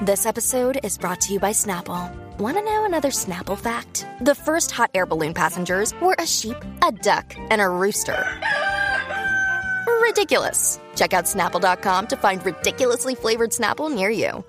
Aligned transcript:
This 0.00 0.26
episode 0.26 0.78
is 0.84 0.96
brought 0.96 1.20
to 1.22 1.32
you 1.32 1.40
by 1.40 1.50
Snapple. 1.50 2.08
Want 2.38 2.56
to 2.56 2.62
know 2.62 2.84
another 2.84 3.08
Snapple 3.10 3.58
fact? 3.58 4.06
The 4.20 4.34
first 4.34 4.70
hot 4.70 4.90
air 4.94 5.06
balloon 5.06 5.34
passengers 5.34 5.92
were 6.00 6.14
a 6.20 6.26
sheep, 6.26 6.56
a 6.86 6.92
duck, 6.92 7.34
and 7.50 7.60
a 7.60 7.68
rooster. 7.68 8.24
Ridiculous. 10.02 10.78
Check 10.94 11.14
out 11.14 11.24
snapple.com 11.24 12.06
to 12.08 12.16
find 12.16 12.44
ridiculously 12.46 13.16
flavored 13.16 13.50
Snapple 13.50 13.92
near 13.92 14.08
you. 14.10 14.44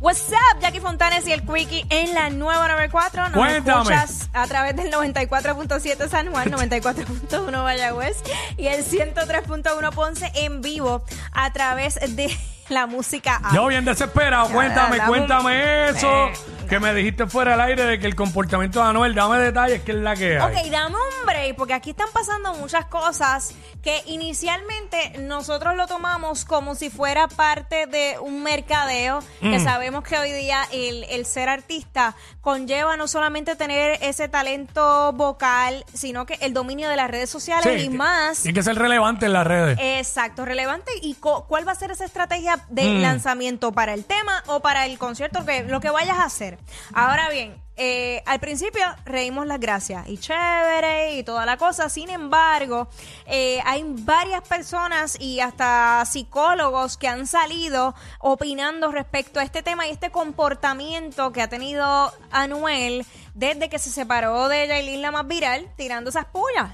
What's 0.00 0.32
up, 0.32 0.60
Jackie 0.60 0.80
Fontanes 0.80 1.26
y 1.26 1.32
el 1.32 1.42
Quickie 1.42 1.84
en 1.90 2.14
la 2.14 2.30
nueva 2.30 2.68
94. 2.68 3.28
Nos 3.28 3.32
Cuéntame. 3.32 3.82
escuchas 3.82 4.30
a 4.32 4.46
través 4.46 4.74
del 4.74 4.90
94.7 4.90 6.08
San 6.08 6.32
Juan, 6.32 6.50
94.1 6.50 7.62
Mayagüez 7.62 8.22
y 8.56 8.66
el 8.68 8.82
103.1 8.82 9.92
Ponce 9.92 10.32
en 10.36 10.62
vivo 10.62 11.04
a 11.32 11.52
través 11.52 11.96
de 12.16 12.34
la 12.70 12.86
música. 12.86 13.40
Yo 13.52 13.66
bien 13.66 13.84
desesperado, 13.84 14.48
cuéntame, 14.48 14.98
cuéntame 15.06 15.90
eso. 15.90 16.30
Que 16.70 16.78
me 16.78 16.94
dijiste 16.94 17.26
fuera 17.26 17.50
del 17.50 17.60
aire 17.62 17.84
de 17.84 17.98
que 17.98 18.06
el 18.06 18.14
comportamiento 18.14 18.80
de 18.80 18.88
Anuel, 18.90 19.12
dame 19.12 19.38
detalles 19.40 19.82
que 19.82 19.90
es 19.90 19.98
la 19.98 20.14
que 20.14 20.38
hay. 20.38 20.52
Ok, 20.64 20.70
dame 20.70 20.94
un 20.94 21.26
break, 21.26 21.56
porque 21.56 21.74
aquí 21.74 21.90
están 21.90 22.06
pasando 22.12 22.54
muchas 22.54 22.84
cosas 22.86 23.56
que 23.82 24.00
inicialmente 24.06 25.18
nosotros 25.18 25.74
lo 25.74 25.88
tomamos 25.88 26.44
como 26.44 26.76
si 26.76 26.88
fuera 26.88 27.26
parte 27.26 27.86
de 27.88 28.18
un 28.20 28.44
mercadeo, 28.44 29.18
que 29.40 29.58
Mm. 29.58 29.64
sabemos 29.64 30.04
que 30.04 30.16
hoy 30.16 30.30
día 30.30 30.62
el, 30.70 31.04
el 31.10 31.26
ser 31.26 31.48
artista 31.48 32.14
conlleva 32.40 32.96
no 32.96 33.08
solamente 33.08 33.56
tener 33.56 33.98
ese 34.02 34.28
talento 34.28 35.12
vocal, 35.12 35.84
sino 35.92 36.24
que 36.24 36.34
el 36.40 36.52
dominio 36.54 36.88
de 36.88 36.94
las 36.94 37.10
redes 37.10 37.30
sociales 37.30 37.80
Sí, 37.80 37.86
y 37.86 37.90
más. 37.90 38.42
Tiene 38.42 38.54
que 38.56 38.62
ser 38.62 38.76
relevante 38.76 39.26
en 39.26 39.32
las 39.32 39.46
redes. 39.46 39.76
Exacto, 39.80 40.44
relevante. 40.44 40.92
¿Y 41.02 41.14
cuál 41.14 41.66
va 41.66 41.72
a 41.72 41.74
ser 41.74 41.90
esa 41.90 42.04
estrategia 42.04 42.60
de 42.68 42.84
Mm. 42.84 43.00
lanzamiento 43.02 43.72
para 43.72 43.92
el 43.92 44.04
tema 44.04 44.44
o 44.46 44.60
para 44.60 44.86
el 44.86 44.98
concierto? 44.98 45.44
Que, 45.44 45.64
lo 45.64 45.80
que 45.80 45.90
vayas 45.90 46.18
a 46.18 46.24
hacer. 46.26 46.59
Ahora 46.92 47.28
bien, 47.30 47.60
eh, 47.76 48.22
al 48.26 48.40
principio 48.40 48.82
reímos 49.06 49.46
las 49.46 49.58
gracias 49.58 50.06
y 50.06 50.18
chévere 50.18 51.16
y 51.16 51.22
toda 51.22 51.46
la 51.46 51.56
cosa. 51.56 51.88
Sin 51.88 52.10
embargo, 52.10 52.88
eh, 53.26 53.60
hay 53.64 53.84
varias 53.86 54.46
personas 54.46 55.18
y 55.18 55.40
hasta 55.40 56.04
psicólogos 56.04 56.96
que 56.96 57.08
han 57.08 57.26
salido 57.26 57.94
opinando 58.18 58.92
respecto 58.92 59.40
a 59.40 59.44
este 59.44 59.62
tema 59.62 59.86
y 59.86 59.90
este 59.90 60.10
comportamiento 60.10 61.32
que 61.32 61.40
ha 61.40 61.48
tenido 61.48 62.12
Anuel 62.30 63.06
desde 63.34 63.70
que 63.70 63.78
se 63.78 63.90
separó 63.90 64.48
de 64.48 64.66
Yailin 64.68 65.00
la 65.00 65.10
más 65.10 65.26
viral, 65.26 65.66
tirando 65.76 66.10
esas 66.10 66.26
pullas 66.26 66.72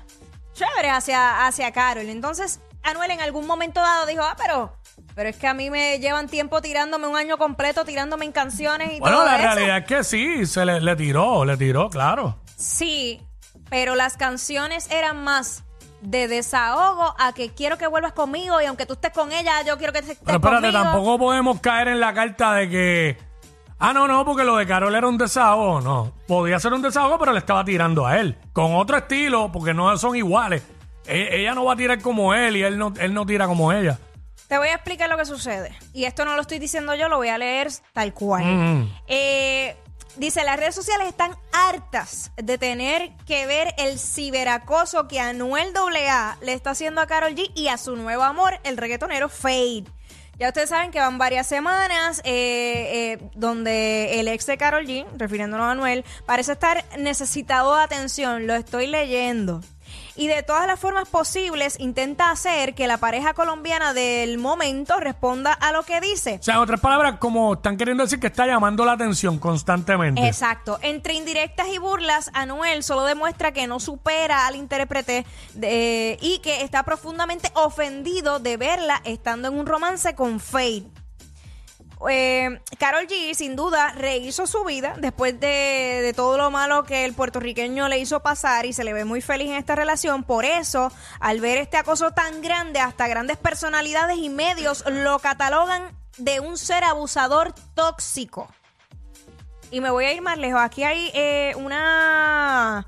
chévere 0.56 0.90
hacia, 0.90 1.46
hacia 1.46 1.70
Carol. 1.70 2.08
Entonces, 2.08 2.60
Anuel 2.86 3.10
en 3.10 3.20
algún 3.20 3.46
momento 3.46 3.80
dado 3.80 4.06
dijo, 4.06 4.22
ah, 4.22 4.34
pero, 4.36 4.72
pero 5.14 5.28
es 5.28 5.36
que 5.36 5.46
a 5.46 5.54
mí 5.54 5.70
me 5.70 5.98
llevan 5.98 6.28
tiempo 6.28 6.60
tirándome 6.62 7.06
un 7.06 7.16
año 7.16 7.38
completo, 7.38 7.84
tirándome 7.84 8.24
en 8.24 8.32
canciones 8.32 8.94
y 8.94 9.00
Bueno, 9.00 9.16
todo 9.16 9.26
la 9.26 9.36
eso. 9.36 9.44
realidad 9.54 9.78
es 9.78 9.84
que 9.86 10.04
sí, 10.04 10.46
se 10.46 10.64
le, 10.64 10.80
le 10.80 10.96
tiró, 10.96 11.44
le 11.44 11.56
tiró, 11.56 11.88
claro. 11.90 12.38
Sí, 12.56 13.20
pero 13.68 13.94
las 13.94 14.16
canciones 14.16 14.90
eran 14.90 15.22
más 15.24 15.64
de 16.02 16.28
desahogo 16.28 17.14
a 17.18 17.32
que 17.32 17.52
quiero 17.54 17.78
que 17.78 17.86
vuelvas 17.86 18.12
conmigo 18.12 18.60
y 18.60 18.66
aunque 18.66 18.86
tú 18.86 18.92
estés 18.94 19.12
con 19.12 19.32
ella, 19.32 19.62
yo 19.62 19.76
quiero 19.78 19.92
que 19.92 20.00
estés 20.00 20.18
Pero 20.24 20.36
espérate, 20.38 20.66
conmigo. 20.70 20.82
tampoco 20.84 21.18
podemos 21.18 21.60
caer 21.60 21.88
en 21.88 22.00
la 22.00 22.14
carta 22.14 22.54
de 22.54 22.68
que. 22.68 23.18
Ah, 23.78 23.92
no, 23.92 24.06
no, 24.08 24.24
porque 24.24 24.44
lo 24.44 24.56
de 24.56 24.66
Carol 24.66 24.94
era 24.94 25.06
un 25.06 25.18
desahogo. 25.18 25.80
No, 25.82 26.12
podía 26.26 26.58
ser 26.60 26.72
un 26.72 26.80
desahogo, 26.80 27.18
pero 27.18 27.32
le 27.32 27.38
estaba 27.40 27.62
tirando 27.64 28.06
a 28.06 28.18
él. 28.18 28.38
Con 28.52 28.74
otro 28.74 28.96
estilo, 28.96 29.50
porque 29.52 29.74
no 29.74 29.96
son 29.98 30.16
iguales. 30.16 30.62
E- 31.06 31.40
ella 31.40 31.54
no 31.54 31.64
va 31.64 31.74
a 31.74 31.76
tirar 31.76 32.00
como 32.00 32.34
él 32.34 32.56
y 32.56 32.62
él 32.62 32.78
no, 32.78 32.92
él 32.98 33.14
no 33.14 33.26
tira 33.26 33.46
como 33.46 33.72
ella. 33.72 33.98
Te 34.48 34.58
voy 34.58 34.68
a 34.68 34.74
explicar 34.74 35.08
lo 35.08 35.16
que 35.16 35.24
sucede. 35.24 35.76
Y 35.92 36.04
esto 36.04 36.24
no 36.24 36.34
lo 36.34 36.40
estoy 36.42 36.58
diciendo 36.58 36.94
yo, 36.94 37.08
lo 37.08 37.16
voy 37.16 37.28
a 37.28 37.38
leer 37.38 37.68
tal 37.92 38.14
cual. 38.14 38.44
Mm. 38.44 38.92
Eh, 39.08 39.76
dice, 40.16 40.44
las 40.44 40.56
redes 40.56 40.74
sociales 40.74 41.08
están 41.08 41.32
hartas 41.52 42.30
de 42.36 42.56
tener 42.56 43.10
que 43.26 43.46
ver 43.46 43.74
el 43.76 43.98
ciberacoso 43.98 45.08
que 45.08 45.18
Anuel 45.18 45.72
AA 45.76 46.38
le 46.42 46.52
está 46.52 46.70
haciendo 46.70 47.00
a 47.00 47.06
Carol 47.06 47.34
G 47.34 47.50
y 47.54 47.68
a 47.68 47.76
su 47.76 47.96
nuevo 47.96 48.22
amor, 48.22 48.60
el 48.62 48.76
reggaetonero 48.76 49.28
Fade. 49.28 49.84
Ya 50.38 50.48
ustedes 50.48 50.68
saben 50.68 50.90
que 50.90 51.00
van 51.00 51.16
varias 51.16 51.46
semanas 51.46 52.20
eh, 52.24 53.14
eh, 53.18 53.30
donde 53.34 54.20
el 54.20 54.28
ex 54.28 54.44
de 54.46 54.58
Carol 54.58 54.86
G, 54.86 55.06
refiriéndonos 55.16 55.64
a 55.66 55.70
Anuel, 55.70 56.04
parece 56.26 56.52
estar 56.52 56.84
necesitado 56.98 57.74
de 57.74 57.82
atención. 57.82 58.46
Lo 58.46 58.54
estoy 58.54 58.86
leyendo. 58.86 59.62
Y 60.16 60.28
de 60.28 60.42
todas 60.42 60.66
las 60.66 60.80
formas 60.80 61.08
posibles 61.08 61.78
intenta 61.78 62.30
hacer 62.30 62.74
que 62.74 62.86
la 62.86 62.96
pareja 62.96 63.34
colombiana 63.34 63.92
del 63.92 64.38
momento 64.38 64.98
responda 64.98 65.52
a 65.52 65.72
lo 65.72 65.82
que 65.82 66.00
dice. 66.00 66.38
O 66.40 66.42
sea, 66.42 66.54
en 66.54 66.60
otras 66.60 66.80
palabras, 66.80 67.16
como 67.18 67.54
están 67.54 67.76
queriendo 67.76 68.02
decir 68.04 68.18
que 68.18 68.28
está 68.28 68.46
llamando 68.46 68.84
la 68.84 68.92
atención 68.92 69.38
constantemente. 69.38 70.26
Exacto. 70.26 70.78
Entre 70.82 71.12
indirectas 71.14 71.68
y 71.68 71.78
burlas, 71.78 72.30
Anuel 72.32 72.82
solo 72.82 73.04
demuestra 73.04 73.52
que 73.52 73.66
no 73.66 73.78
supera 73.78 74.46
al 74.46 74.56
intérprete 74.56 75.26
de- 75.54 76.18
y 76.20 76.38
que 76.38 76.62
está 76.62 76.82
profundamente 76.82 77.50
ofendido 77.54 78.38
de 78.38 78.56
verla 78.56 79.02
estando 79.04 79.48
en 79.48 79.58
un 79.58 79.66
romance 79.66 80.14
con 80.14 80.40
Fade. 80.40 80.84
Eh, 82.08 82.60
Carol 82.78 83.06
G 83.06 83.34
sin 83.34 83.56
duda 83.56 83.92
rehizo 83.92 84.46
su 84.46 84.64
vida 84.64 84.94
después 84.98 85.40
de, 85.40 86.12
todo 86.14 86.36
lo 86.36 86.50
malo 86.50 86.84
que 86.84 87.04
el 87.04 87.14
puertorriqueño 87.14 87.88
le 87.88 87.98
hizo 87.98 88.20
pasar 88.20 88.66
y 88.66 88.72
se 88.72 88.84
le 88.84 88.92
ve 88.92 89.04
muy 89.04 89.20
feliz 89.20 89.48
en 89.48 89.56
esta 89.56 89.74
relación. 89.74 90.22
Por 90.22 90.44
eso, 90.44 90.92
al 91.20 91.40
ver 91.40 91.58
este 91.58 91.78
acoso 91.78 92.10
tan 92.10 92.42
grande, 92.42 92.80
hasta 92.80 93.08
grandes 93.08 93.38
personalidades 93.38 94.18
y 94.18 94.28
medios 94.28 94.84
lo 94.86 95.18
catalogan 95.18 95.96
de 96.18 96.40
un 96.40 96.58
ser 96.58 96.84
abusador 96.84 97.54
tóxico. 97.74 98.48
Y 99.70 99.80
me 99.80 99.90
voy 99.90 100.04
a 100.04 100.12
ir 100.12 100.22
más 100.22 100.38
lejos. 100.38 100.60
Aquí 100.60 100.84
hay 100.84 101.10
eh, 101.14 101.54
una, 101.56 102.86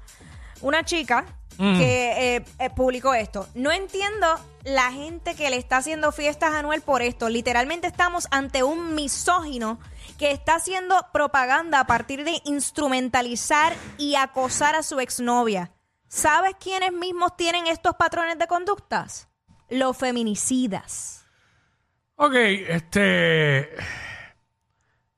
una 0.60 0.84
chica 0.84 1.24
que 1.58 2.36
eh, 2.36 2.44
eh, 2.60 2.70
publicó 2.70 3.14
esto. 3.14 3.48
No 3.54 3.72
entiendo 3.72 4.26
la 4.62 4.92
gente 4.92 5.34
que 5.34 5.50
le 5.50 5.56
está 5.56 5.78
haciendo 5.78 6.12
fiestas 6.12 6.54
a 6.54 6.60
Anuel 6.60 6.82
por 6.82 7.02
esto. 7.02 7.28
Literalmente 7.28 7.88
estamos 7.88 8.28
ante 8.30 8.62
un 8.62 8.94
misógino 8.94 9.80
que 10.18 10.30
está 10.30 10.54
haciendo 10.54 10.94
propaganda 11.12 11.80
a 11.80 11.86
partir 11.86 12.24
de 12.24 12.41
instrumentalizar 12.44 13.74
y 13.98 14.14
acosar 14.14 14.76
a 14.76 14.84
su 14.84 15.00
exnovia. 15.00 15.72
¿Sabes 16.06 16.54
quiénes 16.60 16.92
mismos 16.92 17.36
tienen 17.36 17.66
estos 17.66 17.94
patrones 17.97 18.38
de 18.38 18.47
conductas? 18.47 19.28
Los 19.68 19.97
feminicidas. 19.97 21.26
Ok, 22.14 22.34
este. 22.34 23.70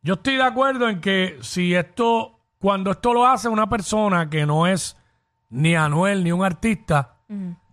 Yo 0.02 0.14
estoy 0.14 0.36
de 0.36 0.42
acuerdo 0.42 0.88
en 0.88 1.00
que 1.00 1.38
si 1.42 1.74
esto, 1.74 2.40
cuando 2.58 2.90
esto 2.90 3.12
lo 3.12 3.26
hace 3.26 3.48
una 3.48 3.68
persona 3.68 4.30
que 4.30 4.46
no 4.46 4.66
es 4.66 4.96
ni 5.50 5.74
Anuel 5.76 6.24
ni 6.24 6.32
un 6.32 6.44
artista, 6.44 7.16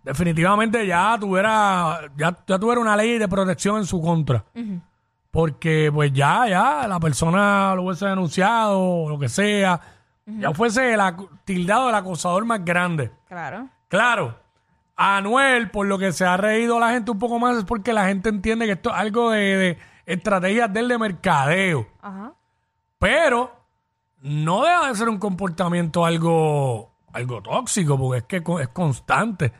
definitivamente 0.02 0.86
ya 0.86 1.16
tuviera, 1.18 2.00
ya, 2.16 2.36
ya 2.46 2.58
tuviera 2.58 2.80
una 2.80 2.96
ley 2.96 3.18
de 3.18 3.28
protección 3.28 3.78
en 3.78 3.86
su 3.86 4.00
contra. 4.00 4.44
Porque 5.30 5.90
pues 5.92 6.12
ya, 6.12 6.48
ya, 6.48 6.86
la 6.88 6.98
persona 7.00 7.74
lo 7.74 7.84
hubiese 7.84 8.06
denunciado, 8.06 8.80
o 8.80 9.08
lo 9.08 9.18
que 9.18 9.28
sea, 9.28 9.80
ya 10.26 10.52
fuese 10.52 10.94
el 10.94 11.00
tildado 11.44 11.86
del 11.86 11.94
acosador 11.94 12.44
más 12.44 12.64
grande. 12.64 13.10
Claro. 13.28 13.68
Claro, 13.88 14.38
Anuel, 15.00 15.70
por 15.70 15.86
lo 15.86 15.96
que 15.96 16.12
se 16.12 16.24
ha 16.24 16.36
reído 16.36 16.80
la 16.80 16.90
gente 16.90 17.12
un 17.12 17.18
poco 17.18 17.38
más, 17.38 17.56
es 17.56 17.64
porque 17.64 17.92
la 17.92 18.06
gente 18.06 18.28
entiende 18.28 18.66
que 18.66 18.72
esto 18.72 18.90
es 18.90 18.96
algo 18.96 19.30
de, 19.30 19.56
de 19.56 19.78
estrategias 20.06 20.72
del 20.72 20.88
de 20.88 20.98
mercadeo. 20.98 21.86
Ajá. 22.02 22.32
Pero 22.98 23.52
no 24.20 24.64
deja 24.64 24.88
de 24.88 24.94
ser 24.96 25.08
un 25.08 25.18
comportamiento 25.18 26.04
algo, 26.04 26.87
algo 27.12 27.42
tóxico, 27.42 27.98
porque 27.98 28.18
es 28.18 28.24
que 28.24 28.62
es 28.62 28.68
constante. 28.68 29.52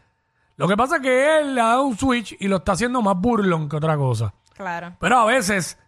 Lo 0.57 0.67
que 0.67 0.77
pasa 0.77 0.97
es 0.97 1.03
que 1.03 1.39
él 1.39 1.55
le 1.55 1.61
ha 1.61 1.67
dado 1.67 1.85
un 1.85 1.97
switch 1.97 2.37
y 2.41 2.49
lo 2.49 2.57
está 2.57 2.73
haciendo 2.73 3.01
más 3.01 3.17
burlón 3.17 3.69
que 3.69 3.77
otra 3.77 3.97
cosa. 3.97 4.35
Claro. 4.55 4.97
Pero 4.99 5.19
a 5.19 5.25
veces 5.25 5.79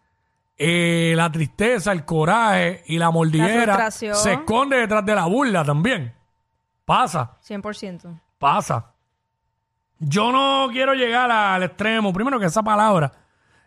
eh, 0.57 1.15
la 1.17 1.33
tristeza, 1.33 1.91
el 1.91 2.05
coraje 2.05 2.85
y 2.87 2.99
la 2.99 3.11
mordidera 3.11 3.91
se 3.91 4.33
esconde 4.33 4.77
detrás 4.77 5.05
de 5.05 5.15
la 5.15 5.27
burla 5.27 5.65
también. 5.65 6.15
Pasa. 6.85 7.37
100%. 7.49 8.21
pasa. 8.39 8.93
Yo 9.99 10.33
no 10.33 10.69
quiero 10.73 10.95
llegar 10.95 11.31
al 11.31 11.63
extremo. 11.63 12.13
Primero 12.13 12.39
que 12.39 12.47
esa 12.47 12.63
palabra 12.63 13.11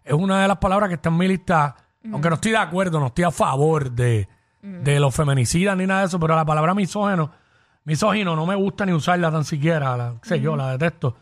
es 0.04 0.14
una 0.14 0.42
de 0.42 0.48
las 0.48 0.58
palabras 0.58 0.90
que 0.90 0.96
está 0.96 1.10
en 1.10 1.18
mi 1.18 1.28
lista, 1.28 1.76
aunque 2.12 2.30
no 2.30 2.36
estoy 2.36 2.52
de 2.52 2.58
acuerdo, 2.58 3.00
no 3.00 3.08
estoy 3.08 3.24
a 3.24 3.32
favor 3.32 3.92
de, 3.92 4.28
de 4.62 5.00
los 5.00 5.16
feminicidas 5.16 5.76
ni 5.78 5.86
nada 5.86 6.02
de 6.02 6.08
eso, 6.08 6.20
pero 6.20 6.36
la 6.36 6.46
palabra 6.46 6.74
misógeno, 6.74 7.32
misógino 7.86 8.36
no 8.36 8.46
me 8.46 8.56
gusta 8.56 8.86
ni 8.86 8.94
usarla 8.94 9.32
tan 9.32 9.44
siquiera, 9.46 9.96
la, 9.98 10.16
qué 10.22 10.30
sé 10.30 10.42
yo, 10.42 10.56
la 10.56 10.72
detesto. 10.72 11.16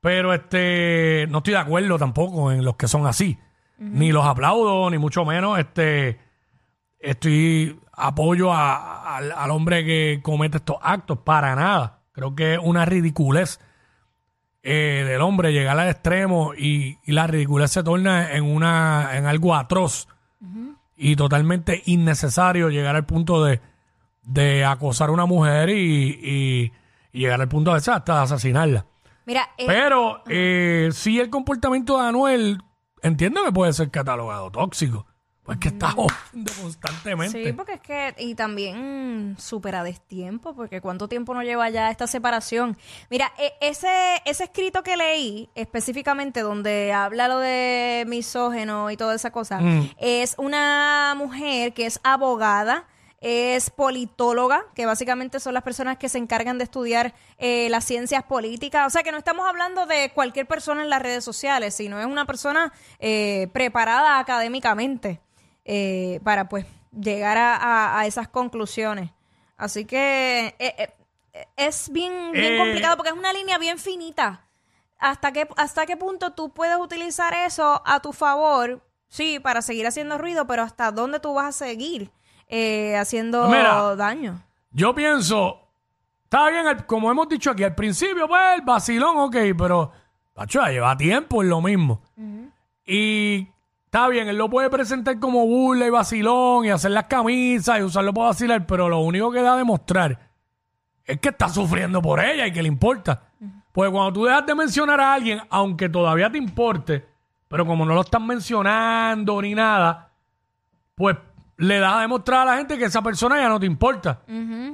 Pero 0.00 0.32
este, 0.34 1.26
no 1.30 1.38
estoy 1.38 1.54
de 1.54 1.58
acuerdo 1.60 1.98
tampoco 1.98 2.52
en 2.52 2.64
los 2.64 2.76
que 2.76 2.86
son 2.88 3.06
así. 3.06 3.38
Ni 3.78 4.10
los 4.12 4.24
aplaudo, 4.24 4.88
ni 4.90 4.98
mucho 4.98 5.24
menos 5.24 5.58
este, 5.58 6.18
estoy 6.98 7.78
apoyo 7.92 8.52
a- 8.52 9.16
al, 9.16 9.32
al 9.32 9.50
hombre 9.50 9.84
que 9.84 10.20
comete 10.22 10.58
estos 10.58 10.76
actos, 10.80 11.18
para 11.18 11.54
nada. 11.56 12.00
Creo 12.12 12.34
que 12.34 12.54
es 12.54 12.60
una 12.62 12.84
ridiculez 12.84 13.60
eh, 14.62 15.04
del 15.06 15.20
hombre 15.20 15.52
llegar 15.52 15.78
al 15.78 15.88
extremo 15.88 16.52
y, 16.56 16.98
y 17.04 17.12
la 17.12 17.26
ridiculez 17.26 17.70
se 17.70 17.82
torna 17.82 18.32
en 18.32 18.44
una 18.44 19.10
en 19.16 19.26
algo 19.26 19.54
atroz 19.54 20.08
y 20.96 21.14
totalmente 21.16 21.82
innecesario 21.86 22.70
llegar 22.70 22.96
al 22.96 23.04
punto 23.06 23.44
de, 23.44 23.60
de 24.26 24.64
acosar 24.64 25.08
a 25.08 25.12
una 25.12 25.24
mujer 25.24 25.70
y, 25.70 26.20
y- 26.22 26.72
y 27.12 27.20
llegar 27.20 27.40
al 27.40 27.48
punto 27.48 27.70
de 27.72 27.78
hasta 27.78 28.22
asesinarla. 28.22 28.84
Mira, 29.24 29.48
eh, 29.56 29.64
Pero 29.66 30.22
eh, 30.28 30.90
sí 30.92 31.18
el 31.18 31.30
comportamiento 31.30 31.98
de 32.00 32.08
Anuel 32.08 32.58
entiendo 33.02 33.42
que 33.44 33.52
puede 33.52 33.72
ser 33.72 33.90
catalogado 33.90 34.50
tóxico. 34.50 35.06
Pues 35.42 35.58
que 35.58 35.68
está 35.68 35.92
jodiendo 35.92 36.50
constantemente. 36.60 37.44
Sí, 37.44 37.52
porque 37.52 37.74
es 37.74 37.80
que, 37.80 38.14
y 38.18 38.34
también 38.34 39.36
supera 39.38 39.84
destiempo, 39.84 40.56
porque 40.56 40.80
cuánto 40.80 41.06
tiempo 41.06 41.34
no 41.34 41.42
lleva 41.44 41.70
ya 41.70 41.88
esta 41.88 42.08
separación. 42.08 42.76
Mira, 43.10 43.32
e- 43.38 43.52
ese, 43.60 43.88
ese 44.24 44.42
escrito 44.42 44.82
que 44.82 44.96
leí, 44.96 45.48
específicamente 45.54 46.40
donde 46.40 46.92
habla 46.92 47.28
lo 47.28 47.38
de 47.38 48.04
misógeno 48.08 48.90
y 48.90 48.96
toda 48.96 49.14
esa 49.14 49.30
cosa, 49.30 49.60
Mm. 49.60 49.90
es 49.98 50.34
una 50.36 51.14
mujer 51.16 51.72
que 51.74 51.86
es 51.86 52.00
abogada, 52.02 52.86
es 53.20 53.70
politóloga, 53.70 54.66
que 54.74 54.86
básicamente 54.86 55.40
son 55.40 55.54
las 55.54 55.62
personas 55.62 55.96
que 55.96 56.08
se 56.08 56.18
encargan 56.18 56.58
de 56.58 56.64
estudiar 56.64 57.14
eh, 57.38 57.68
las 57.70 57.84
ciencias 57.84 58.22
políticas. 58.24 58.86
O 58.86 58.90
sea 58.90 59.02
que 59.02 59.10
no 59.12 59.18
estamos 59.18 59.48
hablando 59.48 59.86
de 59.86 60.12
cualquier 60.12 60.46
persona 60.46 60.82
en 60.82 60.90
las 60.90 61.02
redes 61.02 61.24
sociales, 61.24 61.74
sino 61.74 61.98
es 61.98 62.06
una 62.06 62.26
persona 62.26 62.72
eh, 62.98 63.48
preparada 63.52 64.18
académicamente 64.18 65.20
eh, 65.64 66.20
para 66.24 66.48
pues 66.48 66.66
llegar 66.92 67.38
a, 67.38 67.56
a- 67.56 68.00
a 68.00 68.06
esas 68.06 68.28
conclusiones. 68.28 69.10
Así 69.56 69.84
que 69.86 70.54
eh, 70.58 70.92
es 71.56 71.90
bien, 71.90 72.32
bien 72.32 72.56
complicado 72.58 72.96
porque 72.96 73.10
es 73.10 73.16
una 73.16 73.32
línea 73.32 73.58
bien 73.58 73.78
finita. 73.78 74.42
¿Hasta 74.98 75.32
qué, 75.32 75.48
¿Hasta 75.56 75.84
qué 75.86 75.96
punto 75.96 76.32
tú 76.32 76.50
puedes 76.54 76.76
utilizar 76.78 77.34
eso 77.34 77.82
a 77.84 78.00
tu 78.00 78.12
favor? 78.12 78.82
Sí, 79.08 79.38
para 79.40 79.62
seguir 79.62 79.86
haciendo 79.86 80.18
ruido, 80.18 80.46
pero 80.46 80.62
¿hasta 80.62 80.90
dónde 80.90 81.20
tú 81.20 81.34
vas 81.34 81.46
a 81.46 81.66
seguir 81.66 82.10
eh, 82.48 82.96
haciendo 82.96 83.48
Mira. 83.48 83.94
daño? 83.96 84.40
Yo 84.70 84.94
pienso, 84.94 85.58
está 86.24 86.48
bien, 86.50 86.66
el- 86.66 86.86
como 86.86 87.10
hemos 87.10 87.28
dicho 87.28 87.50
aquí, 87.50 87.64
al 87.64 87.74
principio, 87.74 88.28
pues, 88.28 88.40
el 88.56 88.62
vacilón, 88.62 89.16
ok, 89.18 89.36
pero, 89.56 89.90
pacho, 90.34 90.60
ya 90.60 90.70
lleva 90.70 90.96
tiempo 90.96 91.42
en 91.42 91.48
lo 91.48 91.60
mismo. 91.60 92.02
Y 92.86 93.48
está 93.86 94.08
bien, 94.08 94.28
él 94.28 94.36
lo 94.36 94.48
puede 94.48 94.70
presentar 94.70 95.18
como 95.18 95.44
burla 95.46 95.86
y 95.86 95.90
vacilón 95.90 96.64
y 96.66 96.70
hacer 96.70 96.90
las 96.92 97.04
camisas 97.04 97.78
y 97.80 97.82
usarlo 97.82 98.12
para 98.14 98.28
vacilar, 98.28 98.66
pero 98.66 98.88
lo 98.88 99.00
único 99.00 99.30
que 99.32 99.42
da 99.42 99.54
a 99.54 99.56
demostrar 99.56 100.18
es 101.04 101.18
que 101.20 101.30
está 101.30 101.48
sufriendo 101.48 102.00
por 102.02 102.20
ella 102.20 102.46
y 102.46 102.52
que 102.52 102.62
le 102.62 102.68
importa. 102.68 103.22
Pues 103.72 103.90
cuando 103.90 104.12
tú 104.12 104.24
dejas 104.24 104.46
de 104.46 104.54
mencionar 104.54 105.00
a 105.00 105.14
alguien, 105.14 105.40
aunque 105.50 105.88
todavía 105.88 106.30
te 106.30 106.38
importe, 106.38 107.04
pero 107.48 107.66
como 107.66 107.84
no 107.84 107.94
lo 107.94 108.00
están 108.02 108.26
mencionando 108.26 109.40
ni 109.42 109.54
nada, 109.54 110.10
pues 110.94 111.16
le 111.58 111.78
das 111.78 111.94
a 111.94 112.00
demostrar 112.00 112.42
a 112.42 112.52
la 112.52 112.56
gente 112.58 112.78
que 112.78 112.84
esa 112.84 113.02
persona 113.02 113.38
ya 113.38 113.48
no 113.48 113.58
te 113.60 113.66
importa. 113.66 114.22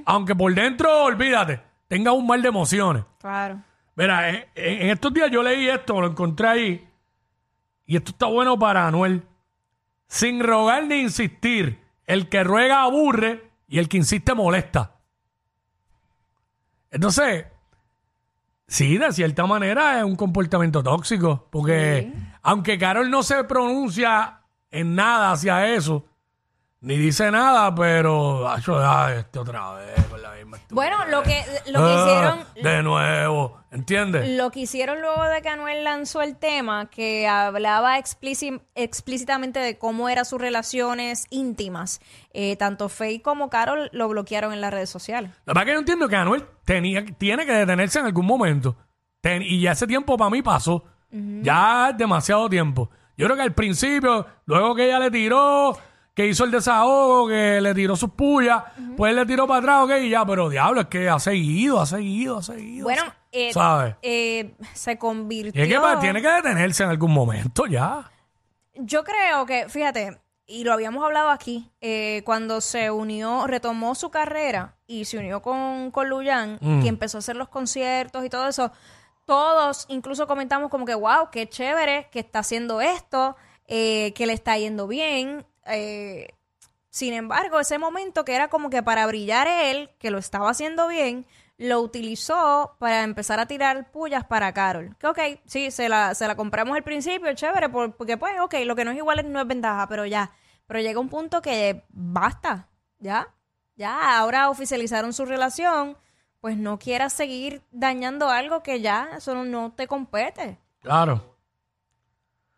Aunque 0.05 0.35
por 0.35 0.55
dentro, 0.55 1.05
olvídate, 1.05 1.61
tenga 1.89 2.13
un 2.13 2.27
mal 2.27 2.43
de 2.43 2.49
emociones. 2.49 3.05
Claro. 3.21 3.61
Mira, 3.95 4.31
en, 4.31 4.47
en 4.55 4.91
estos 4.91 5.13
días 5.13 5.31
yo 5.31 5.43
leí 5.43 5.69
esto, 5.69 6.01
lo 6.01 6.09
encontré 6.09 6.49
ahí, 6.49 6.89
y 7.87 7.97
esto 7.97 8.13
está 8.13 8.27
bueno 8.27 8.59
para 8.59 8.87
Anuel. 8.87 9.23
Sin 10.09 10.43
rogar 10.43 10.85
ni 10.87 10.97
insistir, 11.01 11.81
el 12.07 12.29
que 12.29 12.45
ruega 12.45 12.83
aburre 12.83 13.51
y 13.69 13.79
el 13.79 13.89
que 13.89 13.97
insiste 13.99 14.35
molesta. 14.35 14.97
Entonces, 16.91 17.47
sí, 18.67 18.99
de 18.99 19.13
cierta 19.13 19.47
manera 19.47 19.99
es 19.99 20.05
un 20.05 20.17
comportamiento 20.17 20.83
tóxico, 20.83 21.49
porque 21.51 22.13
aunque 22.43 22.79
Carol 22.79 23.11
no 23.11 23.23
se 23.23 23.45
pronuncia 23.45 24.41
en 24.71 24.95
nada 24.95 25.33
hacia 25.33 25.75
eso, 25.75 26.05
ni 26.83 26.97
dice 26.99 27.31
nada, 27.31 27.75
pero, 27.75 28.47
acho, 28.49 28.77
ah, 28.79 29.13
este 29.15 29.39
otra 29.39 29.73
vez, 29.75 30.05
con 30.11 30.21
la 30.21 30.33
misma 30.33 30.59
Bueno, 30.71 30.97
lo 31.07 31.23
que, 31.23 31.43
lo 31.71 31.79
que 31.81 31.85
Ah, 31.95 32.05
hicieron... 32.05 32.45
De 32.63 32.83
nuevo, 32.83 33.59
¿entiendes? 33.71 34.29
Lo 34.37 34.51
que 34.51 34.61
hicieron 34.61 35.01
luego 35.01 35.23
de 35.25 35.41
que 35.43 35.49
Anuel 35.49 35.85
lanzó 35.85 36.23
el 36.23 36.37
tema, 36.37 36.91
que 36.91 37.27
hablaba 37.29 37.99
explíci- 37.99 38.61
explícitamente 38.75 39.59
de 39.61 39.79
cómo 39.79 40.09
eran 40.09 40.25
sus 40.25 40.41
relaciones 40.41 41.27
íntimas, 41.31 42.01
eh, 42.35 42.57
tanto 42.57 42.89
Faye 42.89 43.23
como 43.23 43.49
Carol 43.49 43.89
lo 43.93 44.09
bloquearon 44.09 44.53
en 44.53 44.61
las 44.61 44.73
redes 44.73 44.91
sociales. 44.91 45.31
La 45.47 45.53
verdad 45.55 45.67
que 45.67 45.73
yo 45.73 45.79
entiendo 45.79 46.09
que 46.09 46.17
Anuel 46.17 46.45
tenía, 46.65 47.05
tiene 47.17 47.47
que 47.47 47.53
detenerse 47.53 48.01
en 48.01 48.07
algún 48.07 48.27
momento. 48.27 48.77
Ten- 49.21 49.43
y 49.43 49.61
ya 49.61 49.73
ese 49.73 49.87
tiempo 49.87 50.17
para 50.17 50.31
mí 50.31 50.43
pasó. 50.43 50.85
Ya 51.43 51.91
es 51.91 51.97
demasiado 51.99 52.49
tiempo. 52.49 52.91
Yo 53.17 53.27
creo 53.27 53.37
que 53.37 53.43
al 53.43 53.53
principio, 53.55 54.27
luego 54.47 54.75
que 54.75 54.87
ella 54.87 54.99
le 54.99 55.11
tiró, 55.11 55.77
que 56.15 56.27
hizo 56.27 56.45
el 56.45 56.51
desahogo, 56.51 57.29
que 57.29 57.61
le 57.61 57.75
tiró 57.75 57.97
sus 57.97 58.11
pullas, 58.11 58.63
pues 58.97 59.11
él 59.11 59.17
le 59.17 59.27
tiró 59.27 59.47
para 59.47 59.59
atrás, 59.61 59.85
ok, 59.85 60.03
y 60.05 60.11
ya, 60.11 60.27
pero 60.27 60.49
diablo, 60.51 60.83
es 60.83 60.87
que 60.89 61.09
ha 61.09 61.19
seguido, 61.19 61.81
ha 61.81 61.87
seguido, 61.87 62.39
ha 62.39 62.43
seguido. 62.43 62.85
Bueno, 62.85 63.03
eh, 63.33 63.53
¿sabes? 63.53 63.95
eh, 64.03 64.55
se 64.75 64.99
convirtió... 64.99 65.59
Y 65.61 65.65
es 65.65 65.73
que 65.73 65.81
pa- 65.81 65.99
tiene 66.01 66.21
que 66.21 66.29
detenerse 66.29 66.83
en 66.83 66.91
algún 66.91 67.13
momento 67.13 67.65
ya. 67.67 68.11
Yo 68.75 69.05
creo 69.05 69.47
que, 69.47 69.69
fíjate, 69.71 70.21
y 70.47 70.65
lo 70.65 70.73
habíamos 70.75 71.03
hablado 71.05 71.31
aquí, 71.31 71.71
eh, 71.81 72.21
cuando 72.27 72.61
se 72.61 72.91
unió, 72.91 73.47
retomó 73.47 73.95
su 73.95 74.11
carrera 74.11 74.75
y 74.87 75.07
se 75.07 75.17
unió 75.17 75.41
con, 75.41 75.91
con 75.93 76.11
Luyan, 76.11 76.59
Mm. 76.61 76.83
que 76.83 76.89
empezó 76.89 77.17
a 77.19 77.21
hacer 77.21 77.37
los 77.37 77.49
conciertos 77.49 78.23
y 78.25 78.29
todo 78.29 78.49
eso, 78.49 78.71
todos 79.25 79.87
incluso 79.89 80.27
comentamos 80.27 80.69
como 80.71 80.85
que, 80.85 80.95
wow, 80.95 81.31
qué 81.31 81.49
chévere 81.49 82.09
que 82.11 82.19
está 82.21 82.41
haciendo 82.41 82.81
esto, 82.83 83.37
eh, 83.67 84.13
que 84.15 84.27
le 84.27 84.33
está 84.35 84.59
yendo 84.59 84.87
bien. 84.87 85.47
Eh, 85.67 86.29
sin 86.91 87.15
embargo, 87.15 87.59
ese 87.61 87.79
momento 87.79 88.25
que 88.25 88.35
era 88.35 88.49
como 88.49 88.71
que 88.71 88.83
para 88.83 89.07
brillar 89.07 89.47
él, 89.49 89.91
que 89.99 90.11
lo 90.11 90.19
estaba 90.19 90.51
haciendo 90.51 90.89
bien, 90.89 91.27
lo 91.59 91.81
utilizó 91.81 92.77
para 92.79 93.03
empezar 93.05 93.39
a 93.41 93.47
tirar 93.47 93.91
pullas 93.93 94.25
para 94.25 94.53
Carol. 94.53 94.97
Que 94.99 95.07
ok, 95.07 95.19
sí, 95.47 95.71
se 95.71 95.89
la, 95.89 96.15
se 96.15 96.27
la 96.27 96.35
compramos 96.37 96.77
al 96.77 96.83
principio, 96.83 97.33
chévere, 97.35 97.69
por- 97.69 97.95
porque 97.97 98.17
pues, 98.17 98.39
ok, 98.41 98.55
lo 98.65 98.75
que 98.77 98.85
no 98.85 98.91
es 98.91 98.97
igual 98.99 99.31
no 99.33 99.41
es 99.41 99.47
ventaja, 99.47 99.87
pero 99.89 100.05
ya. 100.07 100.33
Pero 100.67 100.81
llega 100.81 101.01
un 101.01 101.09
punto 101.09 101.41
que 101.43 101.85
basta, 101.91 102.69
ya, 102.99 103.29
ya, 103.77 104.19
ahora 104.19 104.51
oficializaron 104.51 105.13
su 105.13 105.25
relación, 105.25 105.97
pues 106.41 106.57
no 106.57 106.79
quieras 106.79 107.13
seguir 107.13 107.63
dañando 107.71 108.29
algo 108.29 108.63
que 108.63 108.81
ya, 108.81 109.11
eso 109.17 109.35
no 109.45 109.73
te 109.73 109.87
compete. 109.87 110.59
Claro. 110.81 111.32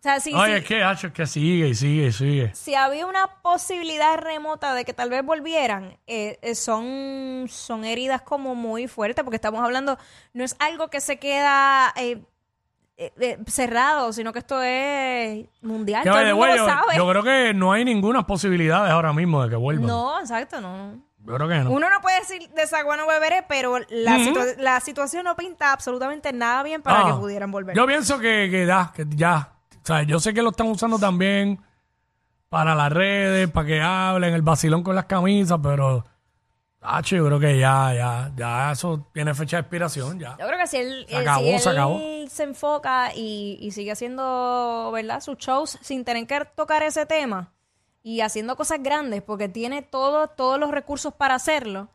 Sea, 0.05 0.21
si, 0.21 0.33
si- 0.33 0.37
es 0.53 0.65
que, 0.67 0.83
hacho, 0.85 1.07
es 1.07 1.13
que 1.15 1.25
sigue 1.27 1.67
y 1.69 1.75
sigue 1.75 2.07
y 2.09 2.13
sigue. 2.13 2.55
si 2.55 2.75
había 2.75 3.07
una 3.07 3.27
posibilidad 3.41 4.19
remota 4.19 4.75
de 4.75 4.85
que 4.85 4.93
tal 4.93 5.09
vez 5.09 5.25
volvieran, 5.25 5.97
eh, 6.07 6.39
eh, 6.43 6.55
son, 6.55 7.47
son 7.49 7.87
heridas 7.87 8.21
como 8.21 8.55
muy 8.55 8.87
fuertes, 8.87 9.25
porque 9.25 9.37
estamos 9.37 9.63
hablando, 9.65 9.97
no 10.35 10.45
es 10.45 10.57
algo 10.59 10.89
que 10.89 11.01
se 11.01 11.19
queda 11.19 11.91
eh, 11.97 12.19
eh, 12.99 13.13
eh, 13.19 13.39
cerrado, 13.47 14.13
sino 14.13 14.35
que 14.35 14.41
esto 14.41 14.61
es 14.63 15.47
mundial, 15.63 16.03
Que, 16.03 16.11
todo 16.11 16.19
by 16.19 16.23
el 16.25 16.29
the 16.29 16.35
mundo 16.35 16.47
way, 16.49 16.59
lo 16.59 16.67
yo, 16.67 16.71
sabe. 16.71 16.97
yo 16.99 17.09
creo 17.09 17.23
que 17.23 17.55
no 17.55 17.73
hay 17.73 17.85
ninguna 17.87 18.27
posibilidad 18.27 18.87
ahora 18.91 19.15
mismo 19.15 19.43
de 19.43 19.49
que 19.49 19.57
vuelvan. 19.57 19.87
no, 19.87 20.21
exacto, 20.21 20.61
no. 20.61 21.03
Yo 21.27 21.35
creo 21.37 21.49
que 21.49 21.57
no. 21.61 21.71
Uno 21.71 21.89
no 21.89 22.03
puede 22.03 22.19
decir 22.21 22.51
de 22.51 22.63
esa 22.63 22.81
agua 22.81 22.99
no 22.99 23.07
beberé, 23.07 23.43
pero 23.49 23.79
la, 23.89 24.19
situa- 24.19 24.57
la 24.59 24.79
situación 24.81 25.25
no 25.25 25.35
pinta 25.35 25.73
absolutamente 25.73 26.31
nada 26.35 26.63
bien 26.63 26.83
para 26.83 27.01
Ah, 27.01 27.05
que 27.07 27.13
pudieran 27.15 27.51
volver. 27.51 27.75
Yo 27.75 27.87
pienso 27.87 28.19
que, 28.19 28.49
que 28.51 28.67
ya, 28.67 28.93
que 28.95 29.07
ya. 29.09 29.51
O 29.85 29.87
sea, 29.87 30.03
yo 30.03 30.19
sé 30.19 30.33
que 30.33 30.41
lo 30.41 30.51
están 30.51 30.69
usando 30.69 30.99
también 30.99 31.61
para 32.49 32.75
las 32.75 32.91
redes, 32.91 33.51
para 33.51 33.67
que 33.67 33.81
hablen, 33.83 34.33
el 34.33 34.41
vacilón 34.41 34.83
con 34.83 34.95
las 34.97 35.05
camisas, 35.05 35.61
pero. 35.63 36.07
Hacho, 36.87 37.17
yo 37.17 37.27
creo 37.27 37.41
que 37.41 37.59
ya, 37.59 37.95
ya, 37.95 38.33
ya 38.37 38.73
eso 38.73 39.09
tiene 39.13 39.35
fecha 39.35 39.57
de 39.57 39.61
expiración, 39.63 40.19
ya. 40.19 40.37
Yo 40.39 40.47
creo 40.47 40.59
que 40.59 40.67
si 40.67 40.77
él, 40.79 41.07
Se 41.09 41.15
eh, 41.15 41.19
acabó, 41.19 41.45
si 41.45 41.51
él 41.53 41.61
se 41.61 41.69
acabó. 41.71 42.01
se 42.29 42.43
enfoca 42.43 43.15
y, 43.15 43.59
y 43.61 43.71
sigue 43.71 43.93
haciendo, 43.93 44.91
¿verdad? 44.93 45.21
Sus 45.21 45.39
shows 45.39 45.79
sin 45.81 46.05
tener 46.05 46.27
que 46.27 46.45
tocar 46.55 46.83
ese 46.83 47.07
tema 47.07 47.53
y 48.03 48.21
haciendo 48.21 48.55
cosas 48.57 48.83
grandes 48.83 49.23
porque 49.23 49.49
tiene 49.49 49.81
todo, 49.81 50.29
todos 50.29 50.61
los 50.61 50.71
recursos 50.71 51.15
para 51.15 51.35
hacerlo, 51.35 51.89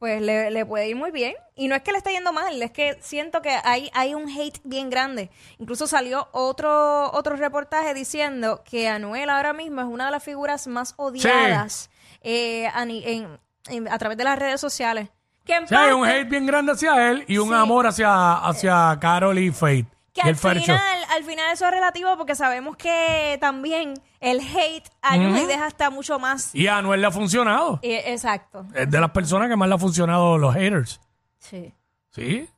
pues 0.00 0.20
le, 0.22 0.50
le 0.50 0.64
puede 0.66 0.88
ir 0.88 0.96
muy 0.96 1.10
bien. 1.12 1.34
Y 1.54 1.68
no 1.68 1.76
es 1.76 1.82
que 1.82 1.92
le 1.92 1.98
esté 1.98 2.10
yendo 2.12 2.32
mal, 2.32 2.60
es 2.60 2.70
que 2.72 2.96
siento 3.02 3.42
que 3.42 3.50
hay, 3.62 3.90
hay 3.94 4.14
un 4.14 4.28
hate 4.30 4.58
bien 4.64 4.88
grande. 4.90 5.30
Incluso 5.58 5.86
salió 5.86 6.28
otro, 6.32 7.12
otro 7.12 7.36
reportaje 7.36 7.92
diciendo 7.94 8.62
que 8.64 8.88
Anuel 8.88 9.28
ahora 9.28 9.52
mismo 9.52 9.82
es 9.82 9.86
una 9.86 10.06
de 10.06 10.10
las 10.10 10.24
figuras 10.24 10.66
más 10.66 10.94
odiadas 10.96 11.90
eh, 12.22 12.68
en- 12.74 13.38
en- 13.68 13.88
a 13.88 13.98
través 13.98 14.16
de 14.16 14.24
las 14.24 14.38
redes 14.38 14.58
sociales. 14.60 15.10
Que 15.44 15.54
en 15.54 15.68
Sí, 15.68 15.74
hay 15.74 15.92
un 15.92 16.00
parte- 16.02 16.18
hate 16.20 16.28
bien 16.30 16.46
grande 16.46 16.72
hacia 16.72 17.10
él 17.10 17.24
y 17.28 17.36
un 17.38 17.48
Sí. 17.50 17.54
amor 17.54 17.86
hacia, 17.86 18.32
hacia 18.38 18.96
Carol 19.00 19.38
y 19.38 19.50
Faith. 19.50 19.86
Que 20.14 20.22
y 20.24 20.28
el 20.28 20.28
al 20.30 20.36
Fercho. 20.36 20.64
final, 20.64 20.99
al 21.10 21.24
final 21.24 21.52
eso 21.52 21.64
es 21.66 21.70
relativo 21.70 22.16
porque 22.16 22.34
sabemos 22.34 22.76
que 22.76 23.36
también 23.40 23.94
el 24.20 24.40
hate 24.40 24.88
ayuda 25.02 25.42
y 25.42 25.46
deja 25.46 25.66
hasta 25.66 25.90
mucho 25.90 26.18
más. 26.18 26.54
Y 26.54 26.66
a 26.66 26.78
Anuel 26.78 27.00
le 27.00 27.06
ha 27.06 27.10
funcionado. 27.10 27.78
Eh, 27.82 28.04
exacto. 28.06 28.66
Es 28.74 28.90
de 28.90 29.00
las 29.00 29.10
personas 29.10 29.48
que 29.48 29.56
más 29.56 29.68
le 29.68 29.74
ha 29.74 29.78
funcionado 29.78 30.38
los 30.38 30.54
haters. 30.54 31.00
Sí. 31.38 31.74
¿Sí? 32.10 32.48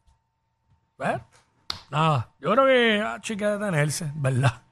¿Ves? 0.98 1.20
Nada. 1.90 2.30
Yo 2.40 2.52
creo 2.52 2.66
que 2.66 3.02
ah, 3.04 3.18
chica 3.20 3.50
de 3.50 3.58
detenerse, 3.58 4.10
¿verdad? 4.14 4.62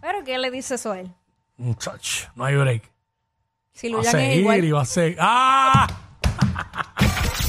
Pero 0.00 0.22
¿qué 0.24 0.38
le 0.38 0.50
dice 0.50 0.74
eso 0.74 0.92
a 0.92 1.00
él? 1.00 1.12
Muchacho, 1.56 2.30
no 2.34 2.44
hay 2.44 2.56
break. 2.56 2.90
Si 3.72 3.88
Va 3.90 3.98
a 3.98 4.02
Luyan 4.02 4.16
es 4.16 4.22
seguir 4.22 4.40
igual. 4.40 4.64
y 4.64 4.70
va 4.70 4.82
a 4.82 4.84
seguir. 4.84 5.16
¡Ah! 5.20 5.86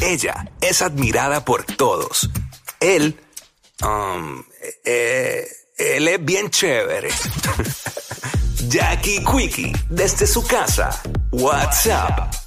Ella 0.02 0.52
es 0.62 0.82
admirada 0.82 1.44
por 1.44 1.64
todos. 1.64 2.30
Él, 2.80 3.20
um, 3.84 4.44
eh, 4.84 5.48
él 5.78 6.08
es 6.08 6.24
bien 6.24 6.50
chévere. 6.50 7.10
Jackie 8.70 9.24
Quickie, 9.24 9.74
desde 9.90 10.26
su 10.26 10.46
casa. 10.46 10.90
WhatsApp 11.32 12.45